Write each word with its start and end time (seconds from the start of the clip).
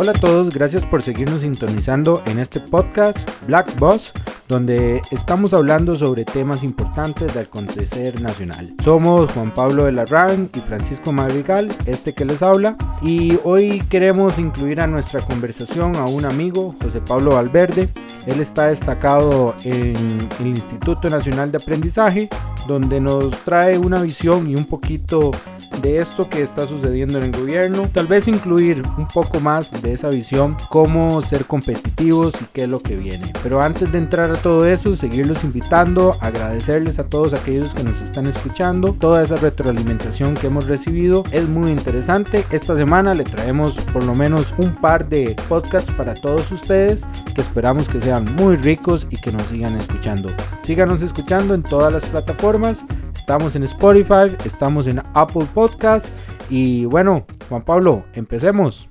Hola 0.00 0.12
a 0.12 0.14
todos, 0.14 0.54
gracias 0.54 0.86
por 0.86 1.02
seguirnos 1.02 1.40
sintonizando 1.40 2.22
en 2.26 2.38
este 2.38 2.60
podcast 2.60 3.28
Black 3.48 3.76
Boss, 3.80 4.12
donde 4.46 5.02
estamos 5.10 5.52
hablando 5.52 5.96
sobre 5.96 6.24
temas 6.24 6.62
importantes 6.62 7.34
del 7.34 7.46
acontecer 7.46 8.22
nacional. 8.22 8.72
Somos 8.80 9.28
Juan 9.32 9.52
Pablo 9.52 9.86
de 9.86 9.92
la 9.92 10.04
Raven 10.04 10.50
y 10.54 10.60
Francisco 10.60 11.10
Madrigal, 11.10 11.74
este 11.86 12.14
que 12.14 12.24
les 12.24 12.42
habla, 12.44 12.76
y 13.02 13.40
hoy 13.42 13.80
queremos 13.90 14.38
incluir 14.38 14.80
a 14.80 14.86
nuestra 14.86 15.20
conversación 15.20 15.96
a 15.96 16.04
un 16.04 16.26
amigo, 16.26 16.76
José 16.80 17.00
Pablo 17.00 17.32
Valverde. 17.32 17.88
Él 18.26 18.40
está 18.40 18.68
destacado 18.68 19.56
en 19.64 20.28
el 20.38 20.46
Instituto 20.46 21.10
Nacional 21.10 21.50
de 21.50 21.58
Aprendizaje, 21.58 22.28
donde 22.68 23.00
nos 23.00 23.32
trae 23.42 23.76
una 23.76 24.00
visión 24.00 24.48
y 24.48 24.54
un 24.54 24.66
poquito 24.66 25.32
de 25.80 26.00
esto 26.00 26.28
que 26.28 26.42
está 26.42 26.66
sucediendo 26.66 27.18
en 27.18 27.24
el 27.24 27.32
gobierno, 27.32 27.88
tal 27.92 28.06
vez 28.06 28.28
incluir 28.28 28.82
un 28.96 29.06
poco 29.08 29.40
más 29.40 29.82
de 29.82 29.92
esa 29.92 30.08
visión, 30.08 30.56
cómo 30.68 31.22
ser 31.22 31.44
competitivos 31.46 32.34
y 32.40 32.46
qué 32.52 32.62
es 32.64 32.68
lo 32.68 32.80
que 32.80 32.96
viene. 32.96 33.32
Pero 33.42 33.60
antes 33.60 33.90
de 33.92 33.98
entrar 33.98 34.30
a 34.30 34.36
todo 34.36 34.66
eso, 34.66 34.94
seguirlos 34.96 35.44
invitando, 35.44 36.16
agradecerles 36.20 36.98
a 36.98 37.08
todos 37.08 37.32
aquellos 37.32 37.74
que 37.74 37.84
nos 37.84 38.00
están 38.00 38.26
escuchando, 38.26 38.92
toda 38.92 39.22
esa 39.22 39.36
retroalimentación 39.36 40.34
que 40.34 40.48
hemos 40.48 40.66
recibido 40.66 41.24
es 41.30 41.48
muy 41.48 41.70
interesante. 41.70 42.44
Esta 42.50 42.76
semana 42.76 43.14
le 43.14 43.24
traemos 43.24 43.78
por 43.92 44.04
lo 44.04 44.14
menos 44.14 44.54
un 44.58 44.74
par 44.74 45.08
de 45.08 45.36
podcasts 45.48 45.92
para 45.92 46.14
todos 46.14 46.50
ustedes 46.52 47.04
que 47.34 47.40
esperamos 47.40 47.88
que 47.88 48.00
sean 48.00 48.34
muy 48.36 48.56
ricos 48.56 49.06
y 49.10 49.16
que 49.16 49.32
nos 49.32 49.42
sigan 49.44 49.76
escuchando. 49.76 50.30
Síganos 50.60 51.02
escuchando 51.02 51.54
en 51.54 51.62
todas 51.62 51.92
las 51.92 52.04
plataformas 52.06 52.84
Estamos 53.28 53.54
en 53.56 53.62
Spotify, 53.64 54.34
estamos 54.46 54.86
en 54.86 55.02
Apple 55.12 55.44
Podcast 55.52 56.08
y 56.48 56.86
bueno, 56.86 57.26
Juan 57.50 57.62
Pablo, 57.62 58.06
empecemos. 58.14 58.88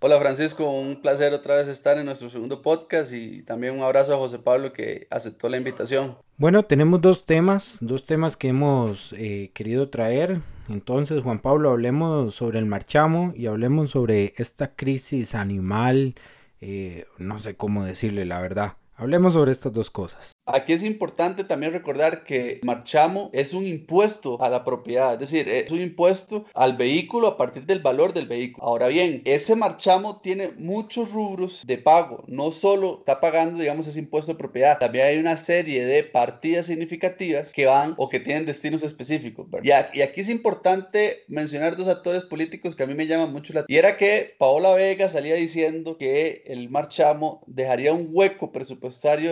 Hola 0.00 0.18
Francisco, 0.18 0.68
un 0.68 1.00
placer 1.00 1.32
otra 1.32 1.54
vez 1.54 1.68
estar 1.68 1.98
en 1.98 2.06
nuestro 2.06 2.28
segundo 2.30 2.62
podcast 2.62 3.12
y 3.12 3.44
también 3.44 3.76
un 3.76 3.84
abrazo 3.84 4.12
a 4.12 4.16
José 4.16 4.40
Pablo 4.40 4.72
que 4.72 5.06
aceptó 5.12 5.48
la 5.48 5.56
invitación. 5.56 6.16
Bueno, 6.36 6.64
tenemos 6.64 7.00
dos 7.00 7.26
temas, 7.26 7.78
dos 7.80 8.06
temas 8.06 8.36
que 8.36 8.48
hemos 8.48 9.12
eh, 9.12 9.52
querido 9.54 9.88
traer. 9.88 10.40
Entonces, 10.68 11.22
Juan 11.22 11.38
Pablo, 11.38 11.70
hablemos 11.70 12.34
sobre 12.34 12.58
el 12.58 12.66
marchamo 12.66 13.32
y 13.36 13.46
hablemos 13.46 13.92
sobre 13.92 14.32
esta 14.38 14.74
crisis 14.74 15.36
animal, 15.36 16.16
eh, 16.60 17.06
no 17.18 17.38
sé 17.38 17.54
cómo 17.54 17.84
decirle 17.84 18.24
la 18.24 18.40
verdad. 18.40 18.78
Hablemos 18.96 19.34
sobre 19.34 19.52
estas 19.52 19.72
dos 19.72 19.92
cosas. 19.92 20.32
Aquí 20.50 20.72
es 20.72 20.82
importante 20.82 21.44
también 21.44 21.72
recordar 21.72 22.24
que 22.24 22.60
marchamo 22.62 23.28
es 23.34 23.52
un 23.52 23.66
impuesto 23.66 24.40
a 24.42 24.48
la 24.48 24.64
propiedad, 24.64 25.12
es 25.12 25.20
decir, 25.20 25.46
es 25.46 25.70
un 25.70 25.82
impuesto 25.82 26.46
al 26.54 26.76
vehículo 26.78 27.26
a 27.26 27.36
partir 27.36 27.66
del 27.66 27.80
valor 27.80 28.14
del 28.14 28.26
vehículo. 28.26 28.66
Ahora 28.66 28.88
bien, 28.88 29.20
ese 29.26 29.56
marchamo 29.56 30.20
tiene 30.20 30.50
muchos 30.58 31.12
rubros 31.12 31.66
de 31.66 31.76
pago, 31.76 32.24
no 32.28 32.50
solo 32.50 32.98
está 33.00 33.20
pagando, 33.20 33.58
digamos, 33.58 33.86
ese 33.86 33.98
impuesto 33.98 34.32
de 34.32 34.38
propiedad, 34.38 34.78
también 34.78 35.06
hay 35.06 35.18
una 35.18 35.36
serie 35.36 35.84
de 35.84 36.02
partidas 36.02 36.66
significativas 36.66 37.52
que 37.52 37.66
van 37.66 37.94
o 37.98 38.08
que 38.08 38.20
tienen 38.20 38.46
destinos 38.46 38.82
específicos. 38.82 39.46
Y, 39.62 39.70
aquí 39.70 40.20
es 40.20 40.30
importante 40.30 41.24
mencionar 41.28 41.76
dos 41.76 41.88
actores 41.88 42.22
políticos 42.22 42.74
que 42.74 42.84
a 42.84 42.86
mí 42.86 42.94
me 42.94 43.06
llaman 43.06 43.32
mucho 43.32 43.52
la 43.52 43.60
atención. 43.60 43.76
Y 43.76 43.78
era 43.78 43.98
que 43.98 44.34
Paola 44.38 44.72
Vega 44.74 45.10
salía 45.10 45.34
diciendo 45.34 45.98
que 45.98 46.42
el 46.46 46.70
marchamo 46.70 47.42
dejaría 47.46 47.92
un 47.92 48.08
hueco 48.12 48.50
presupuestario 48.50 49.30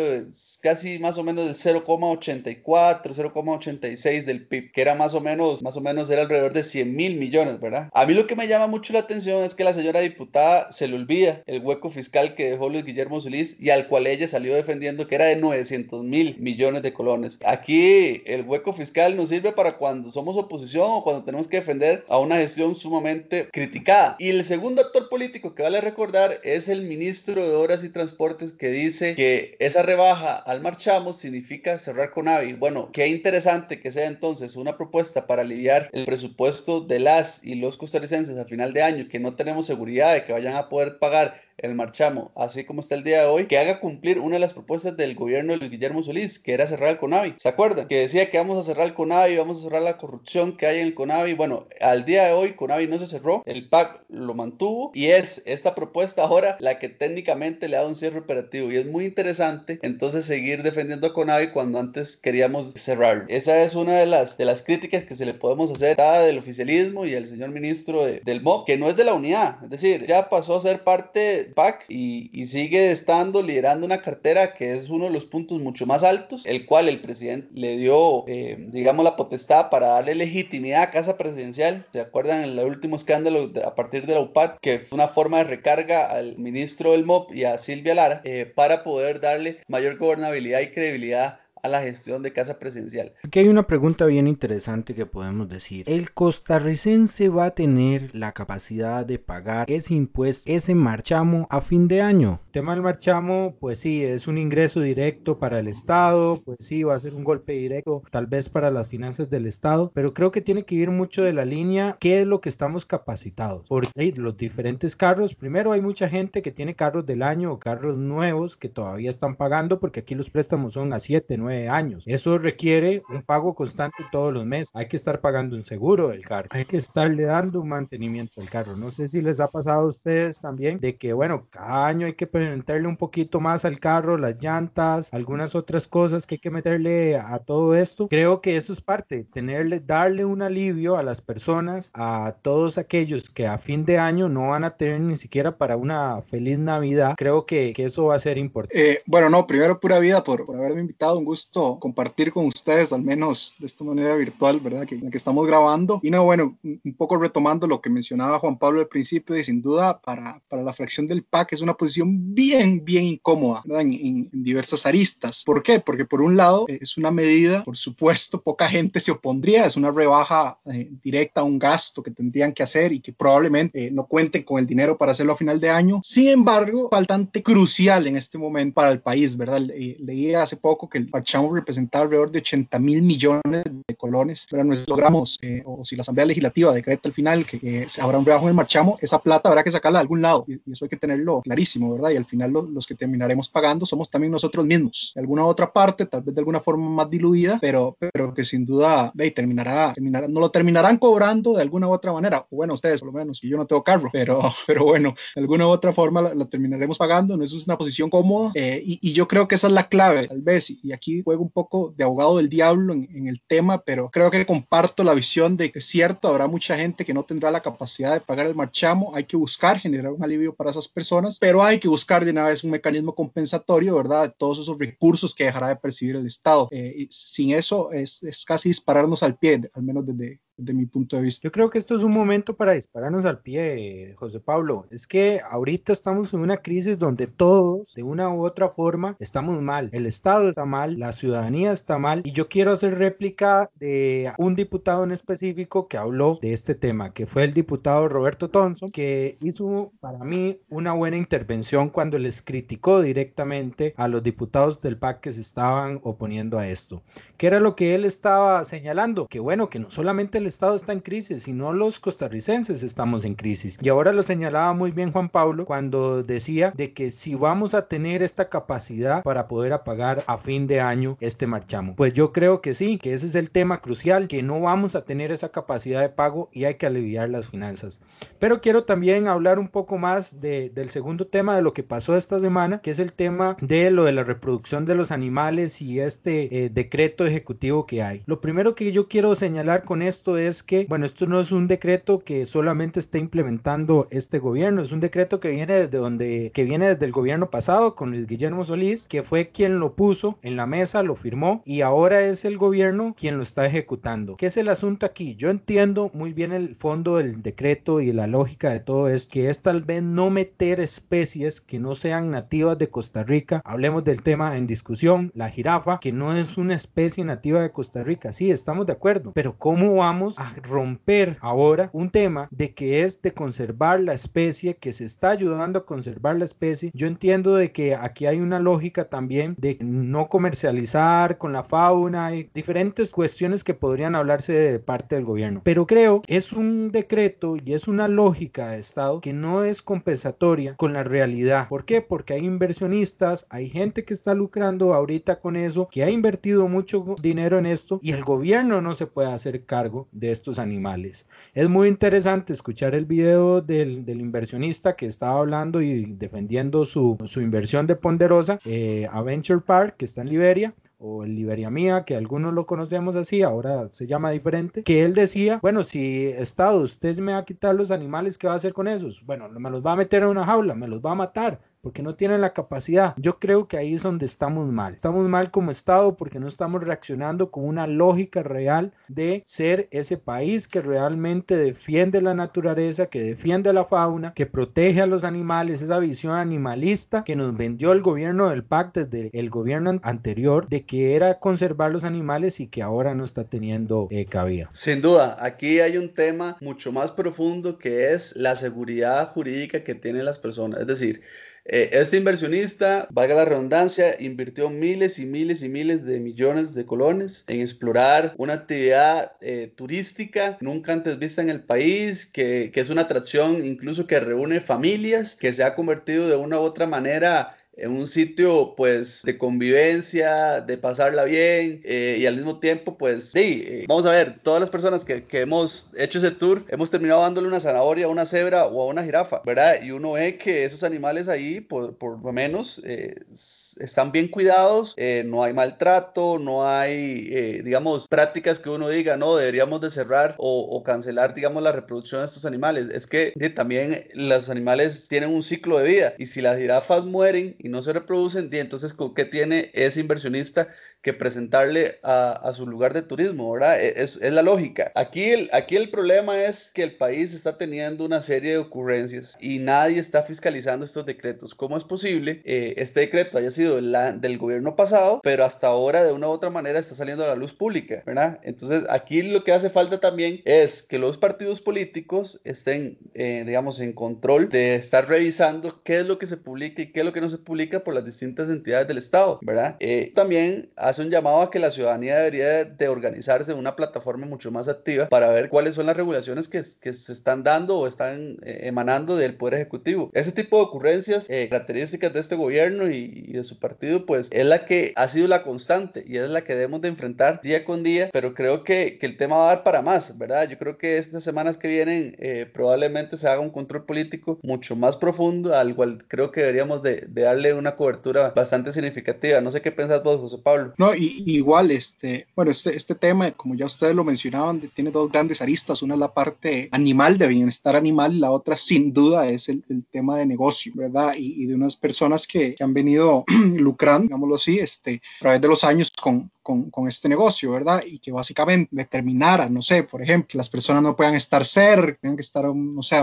casi 0.60 0.98
más 0.98 1.05
o 1.18 1.22
menos 1.22 1.44
del 1.44 1.54
0,84, 1.54 2.62
0,86 2.62 4.24
del 4.24 4.46
PIB, 4.46 4.72
que 4.72 4.82
era 4.82 4.94
más 4.94 5.14
o 5.14 5.20
menos, 5.20 5.62
más 5.62 5.76
o 5.76 5.80
menos 5.80 6.10
era 6.10 6.22
alrededor 6.22 6.52
de 6.52 6.62
100 6.62 6.94
mil 6.94 7.16
millones, 7.16 7.60
¿verdad? 7.60 7.88
A 7.92 8.06
mí 8.06 8.14
lo 8.14 8.26
que 8.26 8.36
me 8.36 8.48
llama 8.48 8.66
mucho 8.66 8.92
la 8.92 9.00
atención 9.00 9.44
es 9.44 9.54
que 9.54 9.64
la 9.64 9.72
señora 9.72 10.00
diputada 10.00 10.70
se 10.72 10.88
le 10.88 10.96
olvida 10.96 11.42
el 11.46 11.62
hueco 11.62 11.90
fiscal 11.90 12.34
que 12.34 12.50
dejó 12.50 12.68
Luis 12.68 12.84
Guillermo 12.84 13.20
Solís 13.20 13.56
y 13.60 13.70
al 13.70 13.86
cual 13.86 14.06
ella 14.06 14.28
salió 14.28 14.54
defendiendo 14.54 15.06
que 15.06 15.14
era 15.14 15.26
de 15.26 15.36
900 15.36 16.02
mil 16.02 16.36
millones 16.38 16.82
de 16.82 16.92
colones. 16.92 17.38
Aquí 17.46 18.22
el 18.26 18.42
hueco 18.42 18.72
fiscal 18.72 19.16
nos 19.16 19.28
sirve 19.28 19.52
para 19.52 19.76
cuando 19.76 20.10
somos 20.10 20.36
oposición 20.36 20.86
o 20.88 21.04
cuando 21.04 21.24
tenemos 21.24 21.48
que 21.48 21.58
defender 21.58 22.04
a 22.08 22.18
una 22.18 22.36
gestión 22.36 22.74
sumamente 22.74 23.48
criticada. 23.52 24.16
Y 24.18 24.30
el 24.30 24.44
segundo 24.44 24.82
actor 24.82 25.08
político 25.08 25.54
que 25.54 25.62
vale 25.62 25.80
recordar 25.80 26.40
es 26.42 26.68
el 26.68 26.82
ministro 26.82 27.42
de 27.42 27.54
Obras 27.54 27.84
y 27.84 27.88
Transportes 27.88 28.52
que 28.52 28.70
dice 28.70 29.14
que 29.14 29.56
esa 29.58 29.82
rebaja 29.82 30.36
al 30.36 30.60
marchar 30.60 30.95
significa 31.12 31.78
cerrar 31.78 32.10
con 32.10 32.28
AVI. 32.28 32.54
Bueno, 32.54 32.90
qué 32.92 33.08
interesante 33.08 33.80
que 33.80 33.90
sea 33.90 34.06
entonces 34.06 34.56
una 34.56 34.76
propuesta 34.76 35.26
para 35.26 35.42
aliviar 35.42 35.88
el 35.92 36.04
presupuesto 36.04 36.80
de 36.80 37.00
las 37.00 37.44
y 37.44 37.54
los 37.54 37.76
costarricenses 37.76 38.38
al 38.38 38.48
final 38.48 38.72
de 38.72 38.82
año, 38.82 39.08
que 39.08 39.20
no 39.20 39.34
tenemos 39.34 39.66
seguridad 39.66 40.14
de 40.14 40.24
que 40.24 40.32
vayan 40.32 40.54
a 40.54 40.68
poder 40.68 40.98
pagar 40.98 41.46
el 41.58 41.74
marchamo, 41.74 42.32
así 42.36 42.64
como 42.64 42.80
está 42.80 42.94
el 42.94 43.04
día 43.04 43.22
de 43.22 43.28
hoy, 43.28 43.46
que 43.46 43.58
haga 43.58 43.80
cumplir 43.80 44.18
una 44.18 44.36
de 44.36 44.40
las 44.40 44.52
propuestas 44.52 44.96
del 44.96 45.14
gobierno 45.14 45.52
de 45.52 45.58
Luis 45.58 45.70
Guillermo 45.70 46.02
Solís, 46.02 46.38
que 46.38 46.52
era 46.52 46.66
cerrar 46.66 46.90
el 46.90 46.98
CONAVI. 46.98 47.34
¿Se 47.38 47.48
acuerdan? 47.48 47.88
Que 47.88 48.00
decía 48.00 48.30
que 48.30 48.38
vamos 48.38 48.58
a 48.58 48.62
cerrar 48.62 48.86
el 48.86 48.94
CONAVI, 48.94 49.36
vamos 49.36 49.60
a 49.60 49.62
cerrar 49.62 49.82
la 49.82 49.96
corrupción 49.96 50.56
que 50.56 50.66
hay 50.66 50.80
en 50.80 50.86
el 50.86 50.94
CONAVI. 50.94 51.34
Bueno, 51.34 51.66
al 51.80 52.04
día 52.04 52.24
de 52.24 52.32
hoy 52.32 52.52
CONAVI 52.52 52.88
no 52.88 52.98
se 52.98 53.06
cerró, 53.06 53.42
el 53.46 53.68
PAC 53.68 54.02
lo 54.08 54.34
mantuvo 54.34 54.92
y 54.94 55.06
es 55.06 55.42
esta 55.46 55.74
propuesta 55.74 56.24
ahora 56.24 56.56
la 56.60 56.78
que 56.78 56.88
técnicamente 56.88 57.68
le 57.68 57.76
da 57.76 57.86
un 57.86 57.96
cierre 57.96 58.18
operativo 58.18 58.70
y 58.70 58.76
es 58.76 58.86
muy 58.86 59.04
interesante 59.04 59.78
entonces 59.82 60.24
seguir 60.24 60.62
defendiendo 60.62 60.75
a 60.78 61.12
CONAVI 61.12 61.50
cuando 61.50 61.78
antes 61.78 62.16
queríamos 62.16 62.72
cerrarlo. 62.74 63.24
Esa 63.28 63.62
es 63.62 63.74
una 63.74 63.94
de 63.94 64.06
las, 64.06 64.36
de 64.36 64.44
las 64.44 64.62
críticas 64.62 65.04
que 65.04 65.16
se 65.16 65.26
le 65.26 65.34
podemos 65.34 65.70
hacer 65.70 66.00
a 66.00 66.20
del 66.20 66.38
oficialismo 66.38 67.06
y 67.06 67.14
al 67.14 67.26
señor 67.26 67.50
ministro 67.50 68.04
del 68.04 68.42
MOB, 68.42 68.64
que 68.64 68.76
no 68.76 68.88
es 68.88 68.96
de 68.96 69.04
la 69.04 69.14
unidad, 69.14 69.58
es 69.64 69.70
decir, 69.70 70.06
ya 70.06 70.28
pasó 70.28 70.56
a 70.56 70.60
ser 70.60 70.80
parte 70.80 71.50
PAC 71.54 71.84
y, 71.88 72.46
sigue 72.46 72.92
estando 72.92 73.42
liderando 73.42 73.86
una 73.86 74.02
cartera 74.02 74.54
que 74.54 74.72
es 74.72 74.88
uno 74.88 75.06
de 75.06 75.10
los 75.10 75.24
puntos 75.24 75.60
mucho 75.60 75.84
más 75.84 76.04
altos, 76.04 76.46
el 76.46 76.64
cual 76.64 76.88
el 76.88 77.00
presidente 77.00 77.48
le 77.54 77.76
dio, 77.76 78.24
eh, 78.28 78.56
digamos, 78.70 79.04
la 79.04 79.16
potestad 79.16 79.68
para 79.68 79.88
darle 79.88 80.14
legitimidad 80.14 80.82
a 80.82 80.90
Casa 80.92 81.16
Presidencial. 81.16 81.86
¿Se 81.92 82.00
acuerdan 82.00 82.44
el 82.44 82.58
último 82.60 82.94
escándalo 82.94 83.50
a 83.64 83.74
partir 83.74 84.06
de 84.06 84.14
la 84.14 84.20
UPAD, 84.20 84.58
que 84.60 84.78
fue 84.78 84.96
una 84.96 85.08
forma 85.08 85.38
de 85.38 85.44
recarga 85.44 86.06
al 86.06 86.38
ministro 86.38 86.92
del 86.92 87.04
MOP 87.04 87.34
y 87.34 87.44
a 87.44 87.58
Silvia 87.58 87.94
Lara 87.94 88.20
eh, 88.24 88.46
para 88.46 88.84
poder 88.84 89.20
darle 89.20 89.58
mayor 89.66 89.98
gobernabilidad 89.98 90.60
credibilidad 90.72 91.40
la 91.68 91.82
gestión 91.82 92.22
de 92.22 92.32
casa 92.32 92.58
presidencial. 92.58 93.12
Aquí 93.24 93.40
hay 93.40 93.48
una 93.48 93.66
pregunta 93.66 94.06
bien 94.06 94.26
interesante 94.26 94.94
que 94.94 95.06
podemos 95.06 95.48
decir. 95.48 95.84
¿El 95.88 96.12
costarricense 96.12 97.28
va 97.28 97.46
a 97.46 97.54
tener 97.54 98.14
la 98.14 98.32
capacidad 98.32 99.04
de 99.04 99.18
pagar 99.18 99.70
ese 99.70 99.94
impuesto, 99.94 100.50
ese 100.50 100.74
marchamo 100.74 101.46
a 101.50 101.60
fin 101.60 101.88
de 101.88 102.00
año? 102.00 102.40
El 102.46 102.52
tema 102.52 102.72
del 102.72 102.82
marchamo, 102.82 103.56
pues 103.58 103.80
sí, 103.80 104.04
es 104.04 104.28
un 104.28 104.38
ingreso 104.38 104.80
directo 104.80 105.38
para 105.38 105.58
el 105.58 105.68
Estado, 105.68 106.42
pues 106.44 106.58
sí, 106.60 106.82
va 106.82 106.94
a 106.94 107.00
ser 107.00 107.14
un 107.14 107.24
golpe 107.24 107.52
directo 107.52 108.02
tal 108.10 108.26
vez 108.26 108.48
para 108.48 108.70
las 108.70 108.88
finanzas 108.88 109.28
del 109.30 109.46
Estado, 109.46 109.90
pero 109.94 110.14
creo 110.14 110.30
que 110.30 110.40
tiene 110.40 110.64
que 110.64 110.76
ir 110.76 110.90
mucho 110.90 111.22
de 111.22 111.32
la 111.32 111.44
línea 111.44 111.96
qué 112.00 112.20
es 112.20 112.26
lo 112.26 112.40
que 112.40 112.48
estamos 112.48 112.86
capacitados. 112.86 113.66
Porque 113.68 114.12
los 114.16 114.36
diferentes 114.36 114.96
carros, 114.96 115.34
primero 115.34 115.72
hay 115.72 115.80
mucha 115.80 116.08
gente 116.08 116.42
que 116.42 116.52
tiene 116.52 116.74
carros 116.74 117.06
del 117.06 117.22
año 117.22 117.52
o 117.52 117.58
carros 117.58 117.98
nuevos 117.98 118.56
que 118.56 118.68
todavía 118.68 119.10
están 119.10 119.36
pagando 119.36 119.80
porque 119.80 120.00
aquí 120.00 120.14
los 120.14 120.30
préstamos 120.30 120.74
son 120.74 120.92
a 120.92 121.00
7, 121.00 121.36
9 121.36 121.55
años. 121.68 122.04
Eso 122.06 122.38
requiere 122.38 123.02
un 123.08 123.22
pago 123.22 123.54
constante 123.54 124.04
todos 124.12 124.32
los 124.32 124.44
meses. 124.44 124.70
Hay 124.74 124.88
que 124.88 124.96
estar 124.96 125.20
pagando 125.20 125.56
un 125.56 125.64
seguro 125.64 126.08
del 126.08 126.24
carro. 126.24 126.48
Hay 126.50 126.64
que 126.64 126.76
estarle 126.76 127.24
dando 127.24 127.60
un 127.60 127.68
mantenimiento 127.68 128.40
al 128.40 128.50
carro. 128.50 128.76
No 128.76 128.90
sé 128.90 129.08
si 129.08 129.22
les 129.22 129.40
ha 129.40 129.48
pasado 129.48 129.82
a 129.82 129.88
ustedes 129.88 130.40
también 130.40 130.78
de 130.78 130.96
que, 130.96 131.12
bueno, 131.12 131.46
cada 131.50 131.86
año 131.86 132.06
hay 132.06 132.14
que 132.14 132.28
meterle 132.32 132.88
un 132.88 132.96
poquito 132.96 133.40
más 133.40 133.64
al 133.64 133.78
carro, 133.78 134.18
las 134.18 134.36
llantas, 134.42 135.12
algunas 135.12 135.54
otras 135.54 135.88
cosas 135.88 136.26
que 136.26 136.36
hay 136.36 136.40
que 136.40 136.50
meterle 136.50 137.16
a 137.16 137.38
todo 137.38 137.74
esto. 137.74 138.08
Creo 138.08 138.40
que 138.40 138.56
eso 138.56 138.72
es 138.72 138.80
parte, 138.80 139.24
tenerle, 139.24 139.80
darle 139.80 140.24
un 140.24 140.42
alivio 140.42 140.96
a 140.96 141.02
las 141.02 141.20
personas, 141.20 141.90
a 141.94 142.36
todos 142.42 142.78
aquellos 142.78 143.30
que 143.30 143.46
a 143.46 143.58
fin 143.58 143.84
de 143.84 143.98
año 143.98 144.28
no 144.28 144.50
van 144.50 144.64
a 144.64 144.76
tener 144.76 145.00
ni 145.00 145.16
siquiera 145.16 145.56
para 145.56 145.76
una 145.76 146.20
feliz 146.22 146.58
Navidad. 146.58 147.14
Creo 147.16 147.46
que, 147.46 147.72
que 147.72 147.84
eso 147.84 148.06
va 148.06 148.16
a 148.16 148.18
ser 148.18 148.38
importante. 148.38 148.92
Eh, 148.92 149.02
bueno, 149.06 149.28
no, 149.30 149.46
primero 149.46 149.78
pura 149.80 149.98
vida 149.98 150.22
por, 150.22 150.44
por 150.44 150.56
haberme 150.56 150.80
invitado. 150.80 151.18
Un 151.18 151.24
gusto 151.24 151.35
compartir 151.80 152.32
con 152.32 152.46
ustedes, 152.46 152.92
al 152.92 153.02
menos 153.02 153.54
de 153.58 153.66
esta 153.66 153.84
manera 153.84 154.14
virtual, 154.16 154.60
¿verdad? 154.60 154.86
Que, 154.86 154.98
que 154.98 155.16
estamos 155.16 155.46
grabando. 155.46 156.00
Y 156.02 156.10
no, 156.10 156.24
bueno, 156.24 156.56
un 156.62 156.94
poco 156.96 157.16
retomando 157.16 157.66
lo 157.66 157.80
que 157.80 157.90
mencionaba 157.90 158.38
Juan 158.38 158.58
Pablo 158.58 158.80
al 158.80 158.88
principio, 158.88 159.36
y 159.36 159.44
sin 159.44 159.62
duda 159.62 160.00
para, 160.00 160.42
para 160.48 160.62
la 160.62 160.72
fracción 160.72 161.06
del 161.06 161.22
PAC 161.22 161.52
es 161.52 161.60
una 161.60 161.74
posición 161.74 162.34
bien, 162.34 162.84
bien 162.84 163.04
incómoda, 163.04 163.62
¿verdad? 163.64 163.82
En, 163.82 164.28
diversas 164.32 164.86
aristas. 164.86 165.42
¿Por 165.44 165.62
qué? 165.62 165.80
Porque 165.80 166.04
por 166.04 166.20
un 166.22 166.36
lado 166.36 166.66
es 166.68 166.96
una 166.96 167.10
medida, 167.10 167.64
por 167.64 167.76
supuesto, 167.76 168.40
poca 168.40 168.68
gente 168.68 169.00
se 169.00 169.10
opondría, 169.10 169.66
es 169.66 169.76
una 169.76 169.90
rebaja 169.90 170.58
eh, 170.66 170.90
directa 171.02 171.40
a 171.40 171.44
un 171.44 171.58
gasto 171.58 172.02
que 172.02 172.10
tendrían 172.10 172.52
que 172.52 172.62
hacer 172.62 172.92
y 172.92 173.00
que 173.00 173.12
probablemente 173.12 173.86
eh, 173.86 173.90
no 173.90 174.06
cuenten 174.06 174.42
con 174.42 174.58
el 174.58 174.66
dinero 174.66 174.96
para 174.96 175.12
hacerlo 175.12 175.32
a 175.32 175.36
final 175.36 175.60
de 175.60 175.70
año. 175.70 176.00
Sin 176.02 176.28
embargo, 176.28 176.88
faltante 176.90 177.42
crucial 177.42 178.06
en 178.06 178.16
este 178.16 178.38
momento 178.38 178.74
para 178.74 178.90
el 178.90 179.00
país, 179.00 179.36
¿verdad? 179.36 179.60
leí 179.60 180.34
hace 180.34 180.56
poco 180.56 180.88
que 180.88 180.98
el 180.98 181.08
marchamo 181.26 181.52
representaba 181.52 182.04
alrededor 182.04 182.30
de 182.30 182.38
80 182.38 182.78
mil 182.78 183.02
millones 183.02 183.64
de 183.64 183.96
colones. 183.96 184.46
Pero 184.48 184.62
nosotros 184.62 184.96
logramos, 184.96 185.38
eh, 185.42 185.60
o 185.66 185.84
si 185.84 185.96
la 185.96 186.02
Asamblea 186.02 186.24
Legislativa 186.24 186.72
decreta 186.72 187.08
al 187.08 187.12
final 187.12 187.44
que 187.44 187.58
eh, 187.62 187.86
habrá 188.00 188.18
un 188.18 188.24
rebajo 188.24 188.44
en 188.44 188.50
el 188.50 188.54
marchamo, 188.54 188.96
esa 189.00 189.18
plata 189.18 189.48
habrá 189.48 189.64
que 189.64 189.72
sacarla 189.72 189.98
de 189.98 190.02
algún 190.02 190.22
lado. 190.22 190.44
Y, 190.46 190.60
eso 190.70 190.84
hay 190.84 190.88
que 190.88 190.96
tenerlo 190.96 191.42
clarísimo, 191.42 191.92
¿verdad? 191.92 192.10
Y 192.10 192.16
al 192.16 192.26
final 192.26 192.52
los 192.52 192.86
que 192.86 192.94
terminaremos 192.94 193.48
pagando 193.48 193.84
somos 193.84 194.08
también 194.08 194.30
nosotros 194.30 194.64
mismos. 194.64 195.12
De 195.16 195.20
alguna 195.20 195.44
otra 195.44 195.72
parte, 195.72 196.06
tal 196.06 196.22
vez 196.22 196.32
de 196.32 196.40
alguna 196.40 196.60
forma 196.60 196.88
más 196.88 197.10
diluida, 197.10 197.58
pero, 197.60 197.96
pero 197.98 198.32
que 198.32 198.44
sin 198.44 198.64
duda 198.64 199.10
de, 199.12 199.30
terminará, 199.32 199.94
terminará, 199.94 200.28
no 200.28 200.38
lo 200.38 200.50
terminarán 200.50 200.96
cobrando 200.98 201.54
de 201.54 201.62
alguna 201.62 201.88
u 201.88 201.92
otra 201.92 202.12
manera. 202.12 202.46
O 202.50 202.56
bueno, 202.56 202.74
ustedes 202.74 203.00
por 203.00 203.12
lo 203.12 203.18
menos, 203.18 203.42
y 203.42 203.48
yo 203.48 203.56
no 203.56 203.66
tengo 203.66 203.82
carro, 203.82 204.10
pero, 204.12 204.42
pero 204.66 204.84
bueno, 204.84 205.14
de 205.34 205.40
alguna 205.40 205.66
u 205.66 205.70
otra 205.70 205.92
forma 205.92 206.22
la, 206.22 206.44
terminaremos 206.44 206.98
pagando. 206.98 207.36
No 207.36 207.42
es 207.42 207.52
una 207.52 207.76
posición 207.76 208.10
cómoda 208.10 208.52
eh, 208.54 208.80
y, 208.84 208.98
y, 209.02 209.12
yo 209.12 209.26
creo 209.26 209.48
que 209.48 209.56
esa 209.56 209.66
es 209.66 209.72
la 209.72 209.88
clave, 209.88 210.28
tal 210.28 210.42
vez. 210.42 210.70
Y, 210.70 210.92
aquí 210.92 211.15
juego 211.22 211.42
un 211.42 211.50
poco 211.50 211.92
de 211.96 212.04
abogado 212.04 212.36
del 212.36 212.48
diablo 212.48 212.92
en, 212.92 213.28
el 213.28 213.40
tema, 213.46 213.82
pero 213.82 214.10
creo 214.10 214.30
que 214.30 214.46
comparto 214.46 215.02
la 215.02 215.14
visión 215.14 215.56
de 215.56 215.70
que 215.72 215.80
es 215.80 215.86
cierto, 215.86 216.28
habrá 216.28 216.46
mucha 216.46 216.76
gente 216.76 217.04
que 217.04 217.14
no 217.14 217.24
tendrá 217.24 217.50
la 217.50 217.62
capacidad 217.62 218.12
de 218.12 218.20
pagar 218.20 218.46
el 218.46 218.54
marchamo. 218.54 219.14
Hay 219.14 219.24
que 219.24 219.36
buscar 219.36 219.78
generar 219.78 220.12
un 220.12 220.22
alivio 220.22 220.54
para 220.54 220.70
esas 220.70 220.88
personas, 220.88 221.38
pero 221.38 221.62
hay 221.62 221.78
que 221.78 221.88
buscar 221.88 222.24
de 222.24 222.30
una 222.30 222.44
vez 222.44 222.64
un 222.64 222.70
mecanismo 222.70 223.14
compensatorio, 223.14 223.96
¿verdad? 223.96 224.34
Todos 224.36 224.60
esos 224.60 224.78
recursos 224.78 225.34
que 225.34 225.44
dejará 225.44 225.68
de 225.68 225.76
percibir 225.76 226.16
el 226.16 226.26
Estado. 226.26 226.68
Eh, 226.70 226.94
y 226.96 227.08
sin 227.10 227.52
eso 227.52 227.90
es, 227.92 228.22
es 228.22 228.44
casi 228.44 228.68
dispararnos 228.68 229.22
al 229.22 229.36
pie, 229.36 229.70
al 229.74 229.82
menos 229.82 230.06
desde, 230.06 230.40
de 230.56 230.72
mi 230.72 230.86
punto 230.86 231.16
de 231.16 231.22
vista. 231.22 231.44
Yo 231.44 231.52
creo 231.52 231.70
que 231.70 231.78
esto 231.78 231.96
es 231.96 232.02
un 232.02 232.12
momento 232.12 232.56
para 232.56 232.72
dispararnos 232.72 233.24
al 233.24 233.40
pie, 233.40 234.14
José 234.16 234.40
Pablo. 234.40 234.86
Es 234.90 235.06
que 235.06 235.40
ahorita 235.50 235.92
estamos 235.92 236.32
en 236.32 236.40
una 236.40 236.58
crisis 236.58 236.98
donde 236.98 237.26
todos, 237.26 237.94
de 237.94 238.02
una 238.02 238.28
u 238.30 238.44
otra 238.44 238.68
forma, 238.68 239.16
estamos 239.20 239.60
mal. 239.60 239.90
El 239.92 240.06
Estado 240.06 240.48
está 240.48 240.64
mal, 240.64 240.98
la 240.98 241.12
ciudadanía 241.12 241.72
está 241.72 241.98
mal. 241.98 242.22
Y 242.24 242.32
yo 242.32 242.48
quiero 242.48 242.72
hacer 242.72 242.98
réplica 242.98 243.70
de 243.74 244.32
un 244.38 244.56
diputado 244.56 245.04
en 245.04 245.12
específico 245.12 245.88
que 245.88 245.96
habló 245.96 246.38
de 246.40 246.52
este 246.52 246.74
tema, 246.74 247.12
que 247.12 247.26
fue 247.26 247.44
el 247.44 247.52
diputado 247.52 248.08
Roberto 248.08 248.50
Thompson, 248.50 248.90
que 248.90 249.36
hizo 249.40 249.92
para 250.00 250.18
mí 250.24 250.60
una 250.68 250.92
buena 250.92 251.16
intervención 251.16 251.90
cuando 251.90 252.18
les 252.18 252.42
criticó 252.42 253.02
directamente 253.02 253.94
a 253.96 254.08
los 254.08 254.22
diputados 254.22 254.80
del 254.80 254.98
PAC 254.98 255.20
que 255.20 255.32
se 255.32 255.40
estaban 255.40 256.00
oponiendo 256.02 256.58
a 256.58 256.68
esto. 256.68 257.02
¿Qué 257.36 257.46
era 257.46 257.60
lo 257.60 257.76
que 257.76 257.94
él 257.94 258.04
estaba 258.04 258.64
señalando? 258.64 259.26
Que 259.26 259.40
bueno, 259.40 259.68
que 259.68 259.78
no 259.78 259.90
solamente 259.90 260.40
el 260.46 260.50
Estado 260.50 260.76
está 260.76 260.92
en 260.92 261.00
crisis, 261.00 261.42
sino 261.42 261.72
los 261.72 261.98
costarricenses 261.98 262.84
estamos 262.84 263.24
en 263.24 263.34
crisis. 263.34 263.78
Y 263.82 263.88
ahora 263.88 264.12
lo 264.12 264.22
señalaba 264.22 264.72
muy 264.74 264.92
bien 264.92 265.10
Juan 265.10 265.28
Pablo 265.28 265.66
cuando 265.66 266.22
decía 266.22 266.72
de 266.76 266.92
que 266.92 267.10
si 267.10 267.34
vamos 267.34 267.74
a 267.74 267.88
tener 267.88 268.22
esta 268.22 268.48
capacidad 268.48 269.24
para 269.24 269.48
poder 269.48 269.72
apagar 269.72 270.22
a 270.28 270.38
fin 270.38 270.68
de 270.68 270.80
año 270.80 271.16
este 271.20 271.48
marchamo. 271.48 271.96
Pues 271.96 272.12
yo 272.12 272.32
creo 272.32 272.60
que 272.60 272.74
sí, 272.74 272.96
que 272.98 273.12
ese 273.12 273.26
es 273.26 273.34
el 273.34 273.50
tema 273.50 273.80
crucial, 273.80 274.28
que 274.28 274.44
no 274.44 274.60
vamos 274.60 274.94
a 274.94 275.04
tener 275.04 275.32
esa 275.32 275.48
capacidad 275.48 276.00
de 276.00 276.10
pago 276.10 276.48
y 276.52 276.64
hay 276.64 276.76
que 276.76 276.86
aliviar 276.86 277.28
las 277.28 277.48
finanzas. 277.48 278.00
Pero 278.38 278.60
quiero 278.60 278.84
también 278.84 279.26
hablar 279.26 279.58
un 279.58 279.68
poco 279.68 279.98
más 279.98 280.40
de, 280.40 280.70
del 280.70 280.90
segundo 280.90 281.26
tema 281.26 281.56
de 281.56 281.62
lo 281.62 281.72
que 281.72 281.82
pasó 281.82 282.16
esta 282.16 282.38
semana, 282.38 282.80
que 282.82 282.92
es 282.92 283.00
el 283.00 283.12
tema 283.12 283.56
de 283.60 283.90
lo 283.90 284.04
de 284.04 284.12
la 284.12 284.22
reproducción 284.22 284.86
de 284.86 284.94
los 284.94 285.10
animales 285.10 285.82
y 285.82 285.98
este 285.98 286.66
eh, 286.66 286.68
decreto 286.68 287.26
ejecutivo 287.26 287.84
que 287.84 288.04
hay. 288.04 288.22
Lo 288.26 288.40
primero 288.40 288.76
que 288.76 288.92
yo 288.92 289.08
quiero 289.08 289.34
señalar 289.34 289.82
con 289.82 290.02
esto 290.02 290.35
es 290.38 290.62
que, 290.62 290.86
bueno, 290.88 291.06
esto 291.06 291.26
no 291.26 291.40
es 291.40 291.52
un 291.52 291.68
decreto 291.68 292.20
que 292.20 292.46
solamente 292.46 293.00
está 293.00 293.18
implementando 293.18 294.06
este 294.10 294.38
gobierno, 294.38 294.82
es 294.82 294.92
un 294.92 295.00
decreto 295.00 295.40
que 295.40 295.50
viene 295.50 295.74
desde 295.74 295.98
donde, 295.98 296.50
que 296.54 296.64
viene 296.64 296.88
desde 296.88 297.06
el 297.06 297.12
gobierno 297.12 297.50
pasado 297.50 297.94
con 297.94 298.14
el 298.14 298.26
Guillermo 298.26 298.64
Solís, 298.64 299.08
que 299.08 299.22
fue 299.22 299.48
quien 299.48 299.78
lo 299.78 299.94
puso 299.94 300.38
en 300.42 300.56
la 300.56 300.66
mesa, 300.66 301.02
lo 301.02 301.16
firmó 301.16 301.62
y 301.64 301.80
ahora 301.80 302.22
es 302.22 302.44
el 302.44 302.58
gobierno 302.58 303.14
quien 303.18 303.36
lo 303.36 303.42
está 303.42 303.66
ejecutando. 303.66 304.36
¿Qué 304.36 304.46
es 304.46 304.56
el 304.56 304.68
asunto 304.68 305.06
aquí? 305.06 305.36
Yo 305.36 305.50
entiendo 305.50 306.10
muy 306.14 306.32
bien 306.32 306.52
el 306.52 306.74
fondo 306.74 307.16
del 307.16 307.42
decreto 307.42 308.00
y 308.00 308.12
la 308.12 308.26
lógica 308.26 308.70
de 308.70 308.80
todo 308.80 309.08
es 309.08 309.26
que 309.26 309.48
es 309.48 309.60
tal 309.60 309.82
vez 309.82 310.02
no 310.02 310.30
meter 310.30 310.80
especies 310.80 311.60
que 311.60 311.78
no 311.78 311.94
sean 311.94 312.30
nativas 312.30 312.78
de 312.78 312.88
Costa 312.88 313.24
Rica. 313.24 313.62
Hablemos 313.64 314.04
del 314.04 314.22
tema 314.22 314.56
en 314.56 314.66
discusión, 314.66 315.30
la 315.34 315.50
jirafa, 315.50 315.98
que 316.00 316.12
no 316.12 316.36
es 316.36 316.58
una 316.58 316.74
especie 316.74 317.24
nativa 317.24 317.60
de 317.60 317.72
Costa 317.72 318.02
Rica. 318.02 318.32
Sí, 318.32 318.50
estamos 318.50 318.86
de 318.86 318.92
acuerdo, 318.92 319.32
pero 319.32 319.56
¿cómo 319.56 319.96
vamos 319.96 320.25
a 320.36 320.54
romper 320.62 321.38
ahora 321.40 321.90
un 321.92 322.10
tema 322.10 322.48
de 322.50 322.74
que 322.74 323.02
es 323.02 323.22
de 323.22 323.32
conservar 323.32 324.00
la 324.00 324.14
especie, 324.14 324.76
que 324.76 324.92
se 324.92 325.04
está 325.04 325.30
ayudando 325.30 325.80
a 325.80 325.86
conservar 325.86 326.36
la 326.36 326.44
especie? 326.44 326.90
Yo 326.94 327.06
entiendo 327.06 327.54
de 327.54 327.72
que 327.72 327.94
aquí 327.94 328.26
hay 328.26 328.40
una 328.40 328.58
lógica 328.58 329.08
también 329.08 329.54
de 329.58 329.78
no 329.80 330.28
comercializar 330.28 331.38
con 331.38 331.52
la 331.52 331.62
fauna 331.62 332.34
y 332.34 332.50
diferentes 332.54 333.12
cuestiones 333.12 333.64
que 333.64 333.74
podrían 333.74 334.14
hablarse 334.14 334.52
de 334.52 334.78
parte 334.78 335.16
del 335.16 335.24
gobierno. 335.24 335.60
Pero 335.64 335.86
creo 335.86 336.22
es 336.26 336.52
un 336.52 336.90
decreto 336.90 337.56
y 337.62 337.74
es 337.74 337.88
una 337.88 338.08
lógica 338.08 338.70
de 338.70 338.78
Estado 338.78 339.20
que 339.20 339.32
no 339.32 339.64
es 339.64 339.82
compensatoria 339.82 340.74
con 340.76 340.92
la 340.92 341.04
realidad. 341.04 341.68
¿Por 341.68 341.84
qué? 341.84 342.00
Porque 342.00 342.34
hay 342.34 342.44
inversionistas, 342.44 343.46
hay 343.50 343.68
gente 343.68 344.04
que 344.04 344.14
está 344.14 344.34
lucrando 344.34 344.94
ahorita 344.94 345.38
con 345.38 345.56
eso, 345.56 345.88
que 345.90 346.04
ha 346.04 346.10
invertido 346.10 346.68
mucho 346.68 347.04
dinero 347.20 347.58
en 347.58 347.66
esto 347.66 348.00
y 348.02 348.12
el 348.12 348.24
gobierno 348.24 348.80
no 348.80 348.94
se 348.94 349.06
puede 349.06 349.32
hacer 349.32 349.64
cargo 349.64 350.08
de 350.16 350.32
estos 350.32 350.58
animales. 350.58 351.26
Es 351.54 351.68
muy 351.68 351.88
interesante 351.88 352.52
escuchar 352.52 352.94
el 352.94 353.04
video 353.04 353.60
del, 353.60 354.04
del 354.04 354.20
inversionista 354.20 354.96
que 354.96 355.06
estaba 355.06 355.40
hablando 355.40 355.82
y 355.82 356.04
defendiendo 356.14 356.84
su, 356.84 357.16
su 357.26 357.40
inversión 357.40 357.86
de 357.86 357.96
Ponderosa 357.96 358.58
eh, 358.64 359.06
a 359.12 359.22
Venture 359.22 359.60
Park, 359.60 359.96
que 359.98 360.06
está 360.06 360.22
en 360.22 360.30
Liberia 360.30 360.74
o 360.98 361.24
el 361.24 361.34
Liberia 361.34 361.70
Mía, 361.70 362.04
que 362.04 362.16
algunos 362.16 362.54
lo 362.54 362.64
conocemos 362.64 363.16
así, 363.16 363.42
ahora 363.42 363.88
se 363.92 364.06
llama 364.06 364.30
diferente, 364.30 364.82
que 364.82 365.02
él 365.02 365.14
decía, 365.14 365.58
bueno, 365.60 365.84
si 365.84 366.26
Estado, 366.26 366.80
usted 366.80 367.18
me 367.18 367.32
va 367.32 367.38
a 367.38 367.44
quitar 367.44 367.74
los 367.74 367.90
animales, 367.90 368.38
¿qué 368.38 368.46
va 368.46 368.54
a 368.54 368.56
hacer 368.56 368.72
con 368.72 368.88
esos? 368.88 369.24
Bueno, 369.26 369.48
me 369.50 369.70
los 369.70 369.84
va 369.84 369.92
a 369.92 369.96
meter 369.96 370.22
en 370.22 370.30
una 370.30 370.44
jaula, 370.44 370.74
me 370.74 370.88
los 370.88 371.00
va 371.00 371.12
a 371.12 371.16
matar, 371.16 371.60
porque 371.86 372.02
no 372.02 372.16
tienen 372.16 372.40
la 372.40 372.52
capacidad. 372.52 373.14
Yo 373.16 373.38
creo 373.38 373.68
que 373.68 373.76
ahí 373.76 373.94
es 373.94 374.02
donde 374.02 374.26
estamos 374.26 374.72
mal. 374.72 374.94
Estamos 374.94 375.28
mal 375.28 375.52
como 375.52 375.70
Estado 375.70 376.16
porque 376.16 376.40
no 376.40 376.48
estamos 376.48 376.82
reaccionando 376.82 377.52
con 377.52 377.64
una 377.64 377.86
lógica 377.86 378.42
real 378.42 378.92
de 379.06 379.44
ser 379.46 379.86
ese 379.92 380.16
país 380.16 380.66
que 380.66 380.80
realmente 380.80 381.56
defiende 381.56 382.20
la 382.20 382.34
naturaleza, 382.34 383.06
que 383.06 383.22
defiende 383.22 383.72
la 383.72 383.84
fauna, 383.84 384.34
que 384.34 384.46
protege 384.46 385.00
a 385.00 385.06
los 385.06 385.22
animales, 385.22 385.80
esa 385.80 386.00
visión 386.00 386.34
animalista 386.34 387.22
que 387.22 387.36
nos 387.36 387.56
vendió 387.56 387.92
el 387.92 388.02
gobierno 388.02 388.48
del 388.48 388.64
PAC 388.64 388.92
desde 388.92 389.30
el 389.32 389.48
gobierno 389.48 390.00
anterior 390.02 390.68
de 390.68 390.84
que 390.84 391.14
era 391.14 391.38
conservar 391.38 391.92
los 391.92 392.02
animales 392.02 392.58
y 392.58 392.66
que 392.66 392.82
ahora 392.82 393.14
no 393.14 393.22
está 393.22 393.44
teniendo 393.44 394.08
eh, 394.10 394.24
cabida. 394.24 394.70
Sin 394.72 395.00
duda, 395.00 395.36
aquí 395.38 395.78
hay 395.78 395.98
un 395.98 396.12
tema 396.12 396.56
mucho 396.60 396.90
más 396.90 397.12
profundo 397.12 397.78
que 397.78 398.12
es 398.12 398.34
la 398.34 398.56
seguridad 398.56 399.32
jurídica 399.32 399.84
que 399.84 399.94
tienen 399.94 400.24
las 400.24 400.40
personas. 400.40 400.80
Es 400.80 400.88
decir, 400.88 401.22
eh, 401.68 401.90
este 401.92 402.16
inversionista, 402.16 403.08
valga 403.10 403.34
la 403.34 403.44
redundancia, 403.44 404.20
invirtió 404.20 404.70
miles 404.70 405.18
y 405.18 405.26
miles 405.26 405.62
y 405.62 405.68
miles 405.68 406.04
de 406.04 406.20
millones 406.20 406.74
de 406.74 406.86
colones 406.86 407.44
en 407.48 407.60
explorar 407.60 408.34
una 408.36 408.52
actividad 408.52 409.32
eh, 409.40 409.72
turística 409.74 410.58
nunca 410.60 410.92
antes 410.92 411.18
vista 411.18 411.42
en 411.42 411.50
el 411.50 411.64
país, 411.64 412.26
que, 412.26 412.70
que 412.72 412.80
es 412.80 412.90
una 412.90 413.02
atracción 413.02 413.64
incluso 413.64 414.06
que 414.06 414.20
reúne 414.20 414.60
familias, 414.60 415.34
que 415.34 415.52
se 415.52 415.64
ha 415.64 415.74
convertido 415.74 416.28
de 416.28 416.36
una 416.36 416.60
u 416.60 416.62
otra 416.62 416.86
manera 416.86 417.56
en 417.76 417.92
un 417.92 418.06
sitio 418.06 418.74
pues 418.76 419.22
de 419.22 419.36
convivencia, 419.36 420.60
de 420.62 420.78
pasarla 420.78 421.24
bien 421.24 421.82
eh, 421.84 422.16
y 422.18 422.26
al 422.26 422.36
mismo 422.36 422.58
tiempo 422.58 422.96
pues 422.96 423.30
sí, 423.32 423.64
eh, 423.66 423.84
vamos 423.86 424.06
a 424.06 424.12
ver, 424.12 424.38
todas 424.42 424.60
las 424.60 424.70
personas 424.70 425.04
que, 425.04 425.24
que, 425.24 425.42
hemos 425.42 425.90
hecho 425.96 426.18
ese 426.18 426.30
tour 426.30 426.64
hemos 426.68 426.90
terminado 426.90 427.20
dándole 427.20 427.48
una 427.48 427.60
zanahoria 427.60 428.06
a 428.06 428.08
una 428.08 428.24
cebra 428.24 428.66
o 428.66 428.82
a 428.82 428.86
una 428.86 429.04
jirafa, 429.04 429.42
¿verdad? 429.44 429.82
Y 429.82 429.90
uno 429.90 430.12
ve 430.12 430.38
que 430.38 430.64
esos 430.64 430.82
animales 430.82 431.28
ahí 431.28 431.60
por, 431.60 431.96
por 431.96 432.22
lo 432.24 432.32
menos 432.32 432.80
eh, 432.84 433.14
están 433.30 434.10
bien 434.10 434.28
cuidados, 434.28 434.96
no 435.26 435.42
hay 435.42 435.52
maltrato, 435.52 436.38
no 436.38 436.68
hay 436.68 437.62
digamos 437.62 438.08
prácticas 438.08 438.58
que 438.58 438.70
uno 438.70 438.88
diga, 438.88 439.16
no, 439.16 439.36
deberíamos 439.36 439.80
de 439.80 439.90
cerrar 439.90 440.34
o, 440.38 440.60
o, 440.60 440.82
cancelar 440.82 441.34
digamos 441.34 441.62
la 441.62 441.72
reproducción 441.72 442.22
de 442.22 442.26
estos 442.26 442.46
animales. 442.46 442.88
Es 442.88 443.06
que 443.06 443.32
también 443.54 444.08
los 444.14 444.48
animales 444.48 445.08
tienen 445.08 445.30
un 445.30 445.42
ciclo 445.42 445.78
de 445.78 445.88
vida 445.88 446.14
y 446.18 446.26
si 446.26 446.40
las 446.40 446.58
jirafas 446.58 447.04
mueren 447.04 447.56
y 447.66 447.68
no 447.68 447.82
se 447.82 447.92
reproducen, 447.92 448.48
y 448.52 448.56
entonces, 448.58 448.94
¿qué 449.14 449.24
tiene 449.24 449.70
ese 449.74 450.00
inversionista 450.00 450.68
que 451.06 451.14
presentarle 451.14 452.00
a, 452.02 452.50
su 452.52 452.66
lugar 452.66 452.92
de 452.92 453.00
turismo, 453.00 453.52
¿verdad? 453.52 453.80
E, 453.80 454.02
es, 454.02 454.16
es, 454.20 454.32
la 454.32 454.42
lógica. 454.42 454.90
Aquí 454.96 455.22
el, 455.22 455.48
aquí 455.52 455.76
el 455.76 455.88
problema 455.88 456.42
es 456.42 456.72
que 456.74 456.82
el 456.82 456.96
país 456.96 457.32
está 457.32 457.56
teniendo 457.56 458.04
una 458.04 458.20
serie 458.20 458.50
de 458.50 458.58
ocurrencias 458.58 459.38
y 459.40 459.60
nadie 459.60 460.00
está 460.00 460.24
fiscalizando 460.24 460.84
estos 460.84 461.06
decretos. 461.06 461.54
¿Cómo 461.54 461.76
es 461.76 461.84
posible 461.84 462.40
eh, 462.44 462.74
este 462.78 462.98
decreto 462.98 463.38
haya 463.38 463.52
sido 463.52 463.80
la, 463.80 464.10
del 464.10 464.36
gobierno 464.36 464.74
pasado, 464.74 465.20
pero 465.22 465.44
hasta 465.44 465.68
ahora 465.68 466.02
de 466.02 466.10
una 466.10 466.26
u 466.26 466.30
otra 466.30 466.50
manera 466.50 466.80
está 466.80 466.96
saliendo 466.96 467.22
a 467.22 467.28
la 467.28 467.36
luz 467.36 467.54
pública, 467.54 468.02
¿verdad? 468.04 468.40
Entonces 468.42 468.82
aquí 468.90 469.22
lo 469.22 469.44
que 469.44 469.52
hace 469.52 469.70
falta 469.70 470.00
también 470.00 470.42
es 470.44 470.82
que 470.82 470.98
los 470.98 471.18
partidos 471.18 471.60
políticos 471.60 472.40
estén, 472.42 472.98
eh, 473.14 473.44
digamos, 473.46 473.78
en 473.78 473.92
control 473.92 474.48
de 474.48 474.74
estar 474.74 475.08
revisando 475.08 475.84
qué 475.84 476.00
es 476.00 476.06
lo 476.06 476.18
que 476.18 476.26
se 476.26 476.36
publica 476.36 476.82
y 476.82 476.90
qué 476.90 477.00
es 477.00 477.06
lo 477.06 477.12
que 477.12 477.20
no 477.20 477.28
se 477.28 477.38
publica 477.38 477.84
por 477.84 477.94
las 477.94 478.04
distintas 478.04 478.48
entidades 478.48 478.88
del 478.88 478.98
Estado, 478.98 479.38
¿verdad? 479.42 479.76
Eh, 479.78 480.10
también 480.12 480.72
hace 480.74 480.95
hace 480.96 481.02
un 481.02 481.10
llamado 481.10 481.42
a 481.42 481.50
que 481.50 481.58
la 481.58 481.70
ciudadanía 481.70 482.16
debería 482.16 482.64
de 482.64 482.88
organizarse 482.88 483.52
en 483.52 483.58
una 483.58 483.76
plataforma 483.76 484.26
mucho 484.26 484.50
más 484.50 484.66
activa 484.66 485.08
para 485.10 485.28
ver 485.28 485.50
cuáles 485.50 485.74
son 485.74 485.84
las 485.84 485.96
regulaciones 485.96 486.48
que, 486.48 486.62
que 486.80 486.92
se 486.94 487.12
están 487.12 487.42
dando 487.42 487.78
o 487.78 487.86
están 487.86 488.38
eh, 488.42 488.60
emanando 488.62 489.14
del 489.16 489.36
Poder 489.36 489.54
Ejecutivo. 489.54 490.10
Ese 490.14 490.32
tipo 490.32 490.56
de 490.56 490.62
ocurrencias, 490.62 491.28
eh, 491.28 491.48
características 491.50 492.14
de 492.14 492.20
este 492.20 492.34
gobierno 492.34 492.88
y, 492.88 493.26
de 493.26 493.44
su 493.44 493.58
partido, 493.58 494.06
pues 494.06 494.30
es 494.32 494.46
la 494.46 494.64
que 494.64 494.94
ha 494.96 495.06
sido 495.08 495.28
la 495.28 495.42
constante 495.42 496.02
y 496.06 496.16
es 496.16 496.30
la 496.30 496.44
que 496.44 496.54
debemos 496.54 496.80
de 496.80 496.88
enfrentar 496.88 497.42
día 497.42 497.66
con 497.66 497.82
día, 497.82 498.08
pero 498.10 498.32
creo 498.32 498.64
que, 498.64 498.96
que 498.98 499.04
el 499.04 499.18
tema 499.18 499.36
va 499.36 499.50
a 499.50 499.54
dar 499.56 499.64
para 499.64 499.82
más, 499.82 500.16
¿verdad? 500.16 500.48
Yo 500.48 500.58
creo 500.58 500.78
que 500.78 500.96
estas 500.96 501.22
semanas 501.22 501.58
que 501.58 501.68
vienen 501.68 502.16
eh, 502.18 502.50
probablemente 502.50 503.18
se 503.18 503.28
haga 503.28 503.40
un 503.40 503.50
control 503.50 503.84
político 503.84 504.38
mucho 504.42 504.76
más 504.76 504.96
profundo, 504.96 505.54
al 505.54 505.74
cual 505.74 505.98
creo 506.08 506.30
que 506.30 506.40
deberíamos 506.40 506.82
de, 506.82 507.04
de 507.06 507.22
darle 507.22 507.52
una 507.52 507.76
cobertura 507.76 508.30
bastante 508.34 508.72
significativa. 508.72 509.42
No 509.42 509.50
sé 509.50 509.60
qué 509.60 509.72
pensás 509.72 510.02
vos, 510.02 510.20
José 510.20 510.38
Pablo. 510.42 510.72
No, 510.78 510.85
y, 510.94 511.22
igual, 511.26 511.70
este, 511.70 512.26
bueno, 512.34 512.50
este, 512.50 512.76
este 512.76 512.94
tema, 512.94 513.30
como 513.32 513.54
ya 513.54 513.66
ustedes 513.66 513.94
lo 513.94 514.04
mencionaban, 514.04 514.60
tiene 514.74 514.90
dos 514.90 515.10
grandes 515.10 515.40
aristas. 515.42 515.82
Una 515.82 515.94
es 515.94 516.00
la 516.00 516.12
parte 516.12 516.68
animal, 516.72 517.18
de 517.18 517.28
bienestar 517.28 517.76
animal, 517.76 518.20
la 518.20 518.30
otra, 518.30 518.56
sin 518.56 518.92
duda, 518.92 519.28
es 519.28 519.48
el, 519.48 519.64
tema 519.90 520.18
de 520.18 520.26
negocio, 520.26 520.72
¿verdad? 520.74 521.14
Y, 521.16 521.46
de 521.46 521.54
unas 521.54 521.76
personas 521.76 522.26
que, 522.26 522.54
que 522.54 522.64
han 522.64 522.74
venido 522.74 523.24
lucrando, 523.56 524.04
digámoslo 524.04 524.34
así, 524.34 524.58
este, 524.58 525.00
a 525.18 525.20
través 525.20 525.40
de 525.40 525.48
los 525.48 525.64
años 525.64 525.90
con, 525.90 526.30
con, 526.46 526.70
con, 526.70 526.86
este 526.86 527.08
negocio, 527.08 527.50
¿verdad? 527.50 527.82
Y 527.84 527.98
que 527.98 528.12
básicamente 528.12 528.68
determinara, 528.70 529.48
no 529.48 529.60
sé, 529.60 529.82
por 529.82 530.00
ejemplo, 530.00 530.28
que 530.28 530.38
las 530.38 530.48
personas 530.48 530.80
no 530.80 530.94
puedan 530.94 531.16
estar 531.16 531.44
cerca, 531.44 531.98
tengan 532.00 532.16
que 532.16 532.22
estar, 532.22 532.44
no 532.54 532.82
sé, 532.82 533.02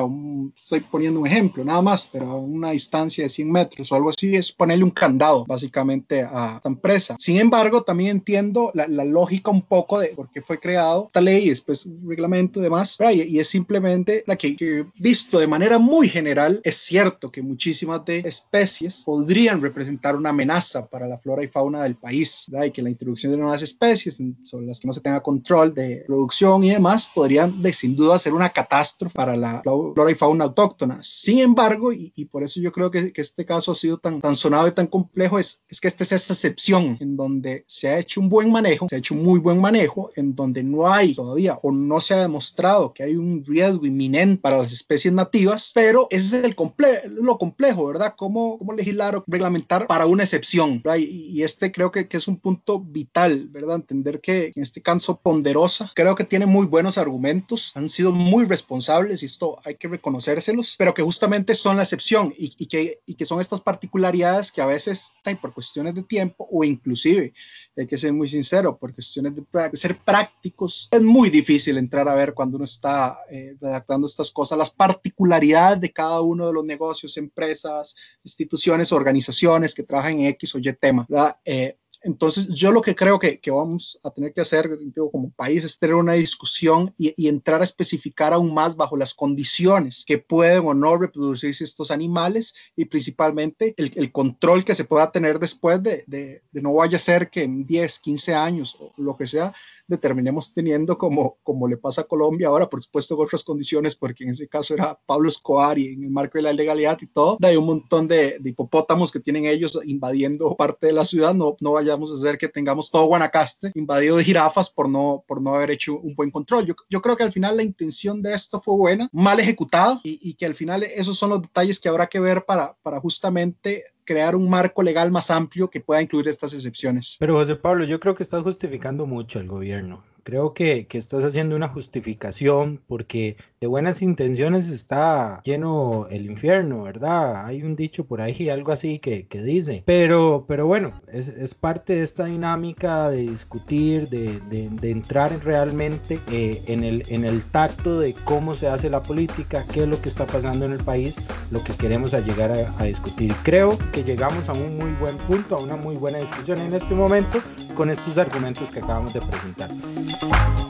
estoy 0.55 0.79
poniendo 0.79 1.19
un 1.19 1.27
ejemplo 1.27 1.61
nada 1.65 1.81
más, 1.81 2.07
pero 2.09 2.31
a 2.31 2.37
una 2.37 2.71
distancia 2.71 3.25
de 3.25 3.29
100 3.29 3.51
metros 3.51 3.91
o 3.91 3.95
algo 3.95 4.09
así, 4.09 4.33
es 4.33 4.49
ponerle 4.49 4.85
un 4.85 4.91
candado 4.91 5.43
básicamente 5.45 6.21
a 6.21 6.53
esta 6.55 6.69
empresa. 6.69 7.15
Sin 7.19 7.37
embargo, 7.37 7.83
también 7.83 8.11
entiendo 8.11 8.71
la, 8.73 8.87
la 8.87 9.03
lógica 9.03 9.51
un 9.51 9.63
poco 9.63 9.99
de 9.99 10.09
por 10.09 10.31
qué 10.31 10.41
fue 10.41 10.57
creado 10.57 11.07
esta 11.07 11.19
ley, 11.19 11.49
después 11.49 11.85
un 11.85 12.07
reglamento 12.07 12.61
y 12.61 12.63
demás, 12.63 12.97
y, 13.13 13.23
y, 13.23 13.39
es 13.39 13.49
simplemente 13.49 14.23
la 14.25 14.37
que, 14.37 14.55
que, 14.55 14.85
visto 14.95 15.37
de 15.37 15.47
manera 15.47 15.79
muy 15.79 16.07
general, 16.07 16.61
es 16.63 16.77
cierto 16.77 17.29
que 17.29 17.41
muchísimas 17.41 18.05
de 18.05 18.19
especies 18.19 19.03
podrían 19.05 19.61
representar 19.61 20.15
una 20.15 20.29
amenaza 20.29 20.85
para 20.85 21.09
la 21.09 21.17
flora 21.17 21.43
y 21.43 21.49
fauna 21.49 21.83
del 21.83 21.95
país, 21.95 22.45
¿verdad? 22.47 22.67
y 22.67 22.71
que 22.71 22.81
la 22.81 22.89
introducción 22.89 23.32
de 23.33 23.41
nuevas 23.41 23.61
especies 23.61 24.17
sobre 24.43 24.65
las 24.65 24.79
que 24.79 24.87
no 24.87 24.93
se 24.93 25.01
tenga 25.01 25.21
control 25.21 25.73
de 25.73 26.03
producción 26.07 26.63
y 26.63 26.71
demás, 26.71 27.09
podrían 27.13 27.61
de, 27.61 27.73
sin 27.73 27.95
duda 27.95 28.19
ser 28.19 28.33
una 28.33 28.49
catástrofe 28.49 29.13
para 29.13 29.35
la 29.35 29.61
flora 29.61 30.11
y 30.11 30.15
fauna 30.15 30.45
autóctona. 30.45 30.99
Sin 31.01 31.39
embargo, 31.39 31.91
y, 31.91 32.11
y 32.15 32.25
por 32.25 32.43
eso 32.43 32.59
yo 32.59 32.71
creo 32.71 32.91
que, 32.91 33.11
que, 33.11 33.21
este 33.21 33.45
caso 33.45 33.71
ha 33.71 33.75
sido 33.75 33.97
tan, 33.97 34.21
tan 34.21 34.35
sonado 34.35 34.67
y 34.67 34.71
tan 34.71 34.87
complejo, 34.87 35.39
es, 35.39 35.61
es 35.69 35.79
que 35.79 35.87
esta 35.87 36.03
es 36.03 36.11
esa 36.11 36.33
excepción 36.33 36.97
en 36.99 37.15
donde 37.15 37.63
se 37.67 37.87
ha 37.89 37.99
hecho 37.99 38.21
un 38.21 38.29
buen 38.29 38.51
manejo, 38.51 38.87
se 38.89 38.95
ha 38.95 38.99
hecho 38.99 39.13
un 39.13 39.23
muy 39.23 39.39
buen 39.39 39.59
manejo, 39.59 40.11
en 40.15 40.35
donde 40.35 40.63
no 40.63 40.91
hay 40.91 41.13
todavía 41.13 41.57
o 41.61 41.71
no 41.71 41.99
se 41.99 42.13
ha 42.13 42.21
demostrado 42.21 42.93
que 42.93 43.03
hay 43.03 43.15
un 43.15 43.43
riesgo 43.45 43.85
inminente 43.85 44.41
para 44.41 44.57
las 44.57 44.71
especies 44.71 45.13
nativas, 45.13 45.71
pero 45.73 46.07
ese 46.09 46.39
es 46.39 46.43
el 46.43 46.55
comple 46.55 47.01
lo 47.07 47.37
complejo, 47.37 47.87
¿verdad? 47.87 48.15
¿Cómo, 48.17 48.57
cómo 48.57 48.73
legislar 48.73 49.15
o 49.15 49.23
reglamentar 49.27 49.87
para 49.87 50.05
una 50.05 50.23
excepción? 50.23 50.81
Y, 50.97 51.03
y, 51.03 51.43
este 51.43 51.71
creo 51.71 51.91
que, 51.91 52.07
que 52.07 52.17
es 52.17 52.27
un 52.27 52.37
punto 52.37 52.79
vital, 52.79 53.22
¿verdad? 53.29 53.75
Entender 53.75 54.21
que 54.21 54.51
en 54.55 54.61
este 54.61 54.81
caso 54.81 55.19
Ponderosa 55.19 55.91
creo 55.95 56.15
que 56.15 56.23
tiene 56.23 56.45
muy 56.45 56.65
buenos 56.65 56.97
argumentos, 56.97 57.71
han 57.75 57.89
sido 57.89 58.11
muy 58.11 58.45
responsables 58.45 59.23
y 59.23 59.25
esto 59.25 59.59
hay 59.65 59.75
que 59.75 59.87
reconocérselos, 59.87 60.75
pero 60.77 60.93
que 60.93 61.01
justamente 61.01 61.55
son 61.55 61.77
la 61.77 61.83
excepción 61.83 62.33
y, 62.37 62.53
y 62.57 62.67
que, 62.67 63.01
y 63.05 63.15
que 63.15 63.25
son 63.25 63.39
estas 63.39 63.61
particularidades 63.61 64.51
que 64.51 64.61
a 64.61 64.65
veces, 64.65 65.13
por 65.41 65.53
cuestiones 65.53 65.95
de 65.95 66.03
tiempo 66.03 66.47
o 66.51 66.63
inclusive, 66.63 67.33
hay 67.75 67.87
que 67.87 67.97
ser 67.97 68.13
muy 68.13 68.27
sincero, 68.27 68.77
por 68.77 68.93
cuestiones 68.93 69.33
de 69.35 69.43
ser 69.73 69.97
prácticos, 69.97 70.89
es 70.91 71.01
muy 71.01 71.29
difícil 71.29 71.77
entrar 71.77 72.07
a 72.07 72.15
ver 72.15 72.33
cuando 72.33 72.57
uno 72.57 72.65
está 72.65 73.19
eh, 73.29 73.55
redactando 73.59 74.07
estas 74.07 74.31
cosas, 74.31 74.57
las 74.57 74.69
particularidades 74.69 75.81
de 75.81 75.91
cada 75.91 76.21
uno 76.21 76.47
de 76.47 76.53
los 76.53 76.63
negocios, 76.65 77.17
empresas, 77.17 77.95
instituciones, 78.23 78.91
organizaciones 78.91 79.73
que 79.73 79.83
trabajan 79.83 80.19
en 80.19 80.27
X 80.27 80.55
o 80.55 80.59
Y 80.59 80.73
tema. 80.73 81.07
Eh, 81.45 81.77
entonces, 82.03 82.49
yo 82.49 82.73
lo 82.73 82.81
que 82.81 82.95
creo 82.95 83.17
que, 83.17 83.39
que, 83.39 83.49
vamos 83.49 83.97
a 84.03 84.11
tener 84.11 84.33
que 84.33 84.41
hacer 84.41 84.77
digo, 84.77 85.09
como 85.09 85.31
país 85.31 85.63
es 85.63 85.79
tener 85.79 85.95
una 85.95 86.13
discusión 86.13 86.93
y, 86.97 87.13
y, 87.15 87.29
entrar 87.29 87.61
a 87.61 87.63
especificar 87.63 88.33
aún 88.33 88.53
más 88.53 88.75
bajo 88.75 88.97
las 88.97 89.13
condiciones 89.13 90.03
que 90.05 90.17
pueden 90.17 90.65
o 90.65 90.73
no 90.73 90.97
reproducirse 90.97 91.63
estos 91.63 91.91
animales 91.91 92.53
y 92.75 92.85
principalmente 92.85 93.73
el, 93.77 93.93
el 93.95 94.11
control 94.11 94.65
que 94.65 94.75
se 94.75 94.83
pueda 94.83 95.11
tener 95.11 95.39
después 95.39 95.81
de, 95.81 96.03
de, 96.05 96.43
de, 96.51 96.61
no 96.61 96.73
vaya 96.73 96.97
a 96.97 96.99
ser 96.99 97.29
que 97.29 97.43
en 97.43 97.65
10, 97.65 97.99
15 97.99 98.33
años 98.33 98.75
o 98.79 98.91
lo 98.97 99.15
que 99.15 99.25
sea, 99.25 99.53
determinemos 99.87 100.53
teniendo 100.53 100.97
como, 100.97 101.37
como 101.41 101.67
le 101.69 101.77
pasa 101.77 102.01
a 102.01 102.05
Colombia 102.05 102.49
ahora, 102.49 102.69
por 102.69 102.81
supuesto, 102.81 103.15
con 103.15 103.25
otras 103.25 103.43
condiciones, 103.43 103.95
porque 103.95 104.25
en 104.25 104.31
ese 104.31 104.49
caso 104.49 104.73
era 104.73 104.99
Pablo 105.05 105.29
Escobar 105.29 105.79
y 105.79 105.93
en 105.93 106.03
el 106.03 106.09
marco 106.09 106.37
de 106.37 106.43
la 106.43 106.53
legalidad 106.53 106.97
y 107.01 107.07
todo, 107.07 107.37
hay 107.41 107.55
un 107.55 107.65
montón 107.65 108.07
de, 108.07 108.39
de 108.39 108.49
hipopótamos 108.49 109.11
que 109.11 109.19
tienen 109.19 109.45
ellos 109.45 109.79
invadiendo 109.85 110.55
parte 110.55 110.87
de 110.87 110.93
la 110.93 111.05
ciudad, 111.05 111.33
no, 111.33 111.55
no 111.61 111.71
vayamos 111.73 111.92
a 111.93 112.15
hacer 112.15 112.37
que 112.37 112.47
tengamos 112.47 112.89
todo 112.91 113.05
Guanacaste 113.05 113.71
invadido 113.75 114.17
de 114.17 114.23
jirafas 114.23 114.69
por 114.69 114.89
no, 114.89 115.23
por 115.27 115.41
no 115.41 115.55
haber 115.55 115.71
hecho 115.71 115.99
un 115.99 116.15
buen 116.15 116.31
control. 116.31 116.65
Yo, 116.65 116.73
yo 116.89 117.01
creo 117.01 117.15
que 117.15 117.23
al 117.23 117.31
final 117.31 117.57
la 117.57 117.63
intención 117.63 118.21
de 118.21 118.33
esto 118.33 118.59
fue 118.59 118.75
buena, 118.75 119.09
mal 119.11 119.39
ejecutado 119.39 120.01
y, 120.03 120.19
y 120.21 120.33
que 120.33 120.45
al 120.45 120.55
final 120.55 120.83
esos 120.83 121.17
son 121.17 121.29
los 121.29 121.41
detalles 121.41 121.79
que 121.79 121.89
habrá 121.89 122.07
que 122.07 122.19
ver 122.19 122.45
para, 122.45 122.75
para 122.83 122.99
justamente 122.99 123.83
crear 124.03 124.35
un 124.35 124.49
marco 124.49 124.83
legal 124.83 125.11
más 125.11 125.31
amplio 125.31 125.69
que 125.69 125.79
pueda 125.79 126.01
incluir 126.01 126.27
estas 126.27 126.53
excepciones. 126.53 127.17
Pero 127.19 127.35
José 127.35 127.55
Pablo, 127.55 127.85
yo 127.85 127.99
creo 127.99 128.15
que 128.15 128.23
estás 128.23 128.43
justificando 128.43 129.05
mucho 129.05 129.39
al 129.39 129.47
gobierno. 129.47 130.03
Creo 130.23 130.53
que, 130.53 130.87
que, 130.87 130.97
estás 130.97 131.23
haciendo 131.25 131.55
una 131.55 131.67
justificación 131.67 132.81
porque 132.87 133.35
de 133.59 133.67
buenas 133.67 134.01
intenciones 134.01 134.69
está 134.69 135.41
lleno 135.43 136.07
el 136.09 136.25
infierno, 136.25 136.83
¿verdad? 136.83 137.45
Hay 137.45 137.63
un 137.63 137.75
dicho 137.75 138.05
por 138.05 138.21
ahí, 138.21 138.49
algo 138.49 138.71
así 138.71 138.99
que, 138.99 139.27
que 139.27 139.41
dice. 139.41 139.83
Pero, 139.85 140.45
pero 140.47 140.65
bueno, 140.65 141.01
es, 141.11 141.27
es, 141.27 141.53
parte 141.53 141.95
de 141.95 142.03
esta 142.03 142.25
dinámica 142.25 143.09
de 143.09 143.21
discutir, 143.21 144.09
de, 144.09 144.39
de, 144.49 144.69
de 144.69 144.91
entrar 144.91 145.37
realmente 145.43 146.21
eh, 146.31 146.61
en, 146.67 146.83
el, 146.83 147.03
en 147.09 147.25
el 147.25 147.45
tacto 147.45 147.99
de 147.99 148.13
cómo 148.23 148.55
se 148.55 148.67
hace 148.67 148.89
la 148.89 149.01
política, 149.01 149.65
qué 149.73 149.83
es 149.83 149.87
lo 149.87 150.01
que 150.01 150.09
está 150.09 150.25
pasando 150.25 150.65
en 150.65 150.71
el 150.71 150.83
país, 150.83 151.17
lo 151.51 151.63
que 151.63 151.73
queremos 151.73 152.13
a 152.13 152.21
llegar 152.21 152.51
a, 152.51 152.73
a 152.79 152.85
discutir. 152.85 153.33
Creo 153.43 153.77
que 153.91 154.03
llegamos 154.03 154.47
a 154.47 154.53
un 154.53 154.77
muy 154.77 154.91
buen 154.93 155.17
punto, 155.19 155.55
a 155.55 155.59
una 155.59 155.75
muy 155.75 155.97
buena 155.97 156.19
discusión 156.19 156.59
en 156.59 156.73
este 156.73 156.95
momento 156.95 157.41
con 157.75 157.89
estos 157.89 158.17
argumentos 158.17 158.69
que 158.71 158.79
acabamos 158.79 159.13
de 159.13 159.21
presentar. 159.21 159.69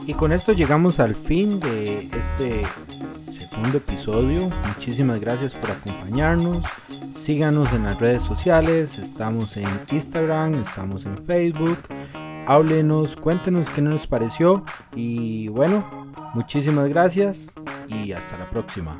Y 0.05 0.13
con 0.13 0.31
esto 0.31 0.51
llegamos 0.53 0.99
al 0.99 1.15
fin 1.15 1.59
de 1.59 2.09
este 2.17 2.63
segundo 3.31 3.77
episodio. 3.77 4.49
Muchísimas 4.67 5.19
gracias 5.19 5.55
por 5.55 5.71
acompañarnos. 5.71 6.65
Síganos 7.15 7.71
en 7.73 7.83
las 7.83 7.99
redes 7.99 8.23
sociales. 8.23 8.99
Estamos 8.99 9.55
en 9.57 9.67
Instagram, 9.91 10.55
estamos 10.55 11.05
en 11.05 11.17
Facebook. 11.25 11.77
Háblenos, 12.47 13.15
cuéntenos 13.15 13.69
qué 13.69 13.81
nos 13.81 14.07
pareció. 14.07 14.65
Y 14.93 15.47
bueno, 15.47 16.11
muchísimas 16.33 16.89
gracias 16.89 17.53
y 17.87 18.11
hasta 18.11 18.37
la 18.37 18.49
próxima. 18.49 18.99